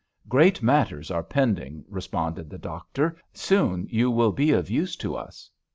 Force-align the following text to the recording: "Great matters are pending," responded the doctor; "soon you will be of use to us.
"Great 0.27 0.63
matters 0.63 1.11
are 1.11 1.21
pending," 1.21 1.85
responded 1.87 2.49
the 2.49 2.57
doctor; 2.57 3.15
"soon 3.33 3.85
you 3.91 4.09
will 4.09 4.31
be 4.31 4.49
of 4.51 4.67
use 4.67 4.95
to 4.95 5.15
us. 5.15 5.51